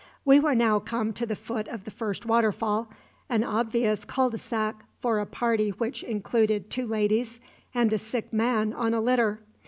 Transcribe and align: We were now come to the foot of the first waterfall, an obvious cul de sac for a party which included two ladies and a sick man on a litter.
We 0.25 0.39
were 0.39 0.55
now 0.55 0.79
come 0.79 1.13
to 1.13 1.27
the 1.27 1.35
foot 1.35 1.67
of 1.67 1.83
the 1.83 1.91
first 1.91 2.25
waterfall, 2.25 2.89
an 3.29 3.43
obvious 3.43 4.03
cul 4.03 4.31
de 4.31 4.39
sac 4.39 4.83
for 4.99 5.19
a 5.19 5.27
party 5.27 5.69
which 5.69 6.01
included 6.01 6.71
two 6.71 6.87
ladies 6.87 7.39
and 7.75 7.93
a 7.93 7.99
sick 7.99 8.33
man 8.33 8.73
on 8.73 8.95
a 8.95 8.99
litter. 8.99 9.41